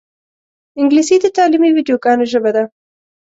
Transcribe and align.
انګلیسي 0.79 1.15
د 1.21 1.25
تعلیمي 1.37 1.69
ویدیوګانو 1.73 2.25
ژبه 2.31 2.51
ده 2.55 2.63